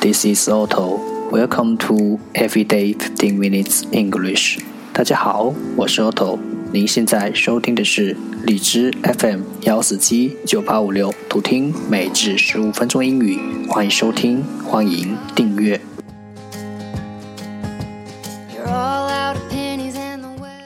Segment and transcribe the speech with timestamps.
[0.00, 1.00] This is Otto.
[1.30, 4.58] Welcome to Everyday Fifteen Minutes English.
[4.92, 6.38] 大家好，我是 Otto。
[6.72, 13.38] 您现在收听的是荔枝 FM 幺四七九八五六，读听每日十五分钟英语。
[13.68, 15.80] 欢迎收听，欢迎订阅。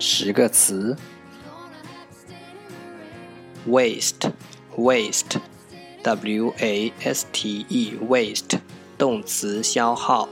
[0.00, 0.96] 十个词
[3.66, 8.60] ：waste，waste，w a s t e，waste，
[8.96, 10.28] 动词，消耗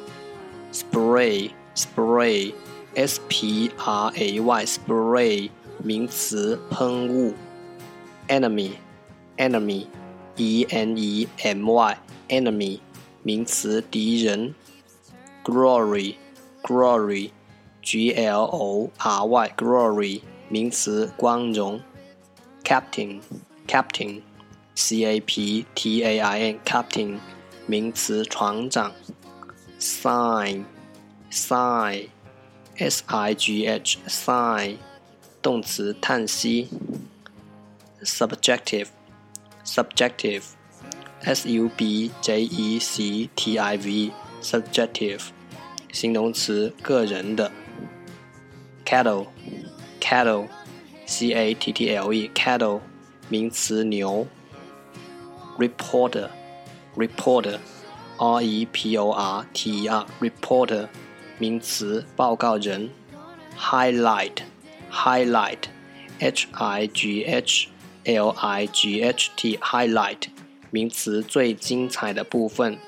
[0.73, 5.51] ；spray，spray，s p r a y，spray，
[5.83, 7.35] 名词，喷雾
[8.29, 12.79] ；enemy，enemy，e n e m y，enemy，
[13.25, 14.55] 名词，敌人
[15.45, 17.31] ；glory，glory。
[17.87, 21.81] G L O R Y glory 名词光荣
[22.65, 23.21] ，captain
[23.69, 24.23] captain
[24.75, 27.21] C A P T A I N captain
[27.67, 28.93] 名词船长
[29.79, 30.65] ，sign
[31.31, 32.09] sign
[32.77, 34.79] S I G H sign
[35.41, 36.69] 动词叹息
[38.03, 38.89] ，subjective
[39.65, 40.43] subjective
[41.21, 44.11] S U B J E C T I V
[44.43, 45.29] subjective
[45.93, 47.53] 形容词个人的。
[48.87, 49.27] Cattle
[50.01, 50.49] cattle
[51.05, 52.81] c a t t l e cattle
[53.29, 54.27] 名词牛
[55.59, 56.29] reporter
[56.97, 57.59] reporter
[58.19, 60.89] r e p o r t e r reporter
[61.39, 62.89] 名词报告人
[63.59, 64.39] highlight
[64.91, 65.65] highlight
[66.21, 67.69] h i g h
[68.05, 70.29] l i g h t highlight
[70.71, 72.79] 名词最精彩的部分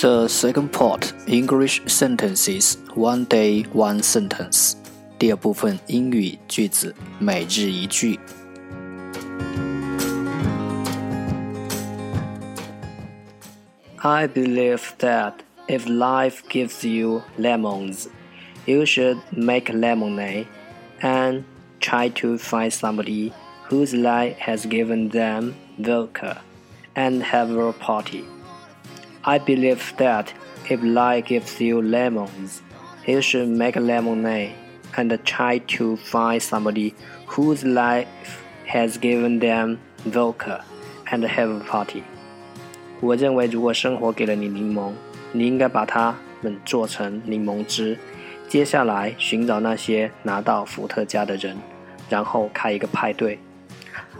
[0.00, 4.76] The second part English sentences one day one sentence.
[5.18, 8.18] 第二部分英语句子每日一句。
[14.02, 15.34] I believe that
[15.68, 18.08] if life gives you lemons,
[18.64, 20.46] you should make lemonade
[21.02, 21.44] and
[21.80, 23.32] try to find somebody
[23.68, 26.38] whose life has given them vodka
[26.96, 28.24] and have a party.
[29.24, 30.26] I believe that
[30.68, 32.62] if life gives you lemons,
[33.06, 34.52] you should make lemonade
[34.96, 36.94] and try to find somebody
[37.26, 38.06] whose life
[38.66, 40.64] has given them vodka
[41.10, 42.02] and have a party.
[43.00, 44.92] 我认为，如果生活给了你柠檬，
[45.32, 47.98] 你应该把它们做成柠檬汁。
[48.48, 51.56] 接下来寻找那些拿到伏特加的人，
[52.08, 53.38] 然后开一个派对。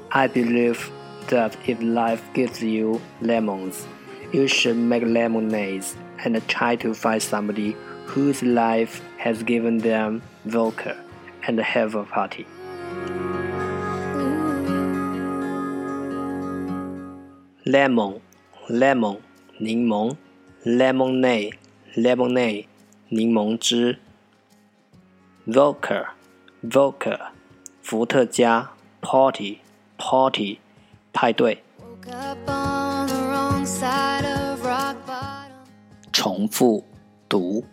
[0.09, 0.79] I believe
[1.29, 3.83] that if life gives you lemons,
[4.33, 7.77] you should make lemonades and try to find somebody
[8.07, 10.97] whose life has given them vodka
[11.47, 12.47] and have a party.
[17.67, 18.21] Lemon,
[18.69, 19.19] lemon,
[19.61, 20.17] 柠檬，
[20.65, 21.55] lemonade,
[21.97, 22.67] lemonade,
[23.11, 23.99] 柠檬汁。
[25.47, 26.07] Vodka,
[26.63, 27.31] vodka,
[27.83, 28.71] 伏特加，
[29.01, 29.59] party,
[29.99, 30.59] party,
[31.13, 31.63] 派对。
[36.25, 36.85] 重复
[37.29, 37.65] 读。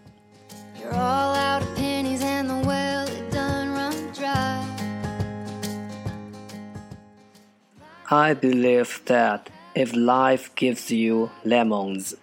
[8.10, 12.16] I believe that if life gives you lemons,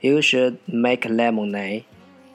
[0.00, 1.84] you should make lemonade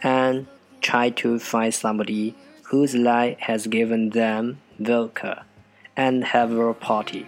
[0.04, 0.46] and
[0.82, 2.36] try to find somebody
[2.70, 5.46] whose life has given them vodka
[5.98, 7.26] and have a party.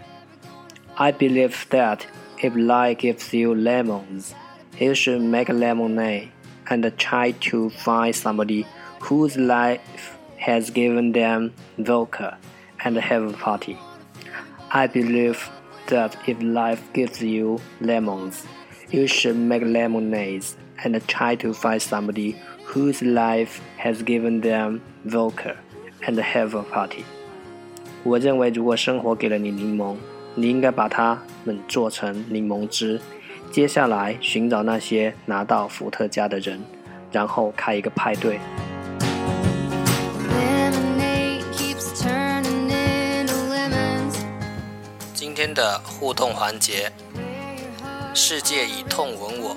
[0.98, 2.06] I believe that
[2.42, 4.36] if life gives you lemons,
[4.80, 6.30] you should make lemonade
[6.70, 8.66] and try to find somebody
[9.00, 12.38] whose life has given them vodka
[12.84, 13.78] and have a party.
[14.72, 15.50] I believe
[15.88, 18.46] that if life gives you lemons,
[18.90, 25.58] you should make lemonades and try to find somebody whose life has given them vodka
[26.08, 27.04] and have a party.
[28.04, 29.96] 我认为，如果生活给了你柠檬，
[30.36, 33.00] 你应该把它们做成柠檬汁。
[33.51, 36.63] 接下来寻找那些拿到伏特加的人，
[37.11, 38.39] 然后开一个派对。
[45.15, 46.93] 今天的互动环节：
[48.15, 49.57] 世界以痛吻我，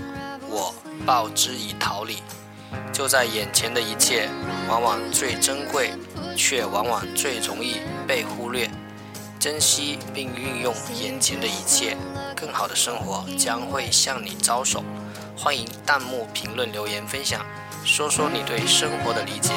[0.50, 0.74] 我
[1.06, 2.18] 报之以桃李。
[2.94, 4.30] 就在眼前的一切，
[4.70, 5.92] 往往最珍贵，
[6.36, 7.78] 却往往最容易
[8.08, 8.70] 被忽略。
[9.42, 10.72] 珍惜并运用
[11.02, 11.98] 眼前的一切，
[12.36, 14.84] 更好的生活将会向你招手。
[15.36, 17.42] 欢迎弹幕评论留言分享，
[17.84, 19.52] 说说你对生活的理解。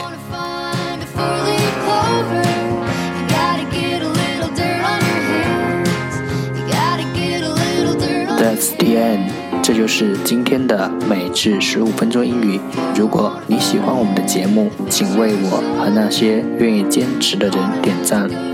[8.38, 9.30] That's the end，
[9.62, 12.58] 这就是今天的每日十五分钟英语。
[12.96, 18.53] 如果你喜欢我们的节目，请为我和那些愿意坚持的人点赞。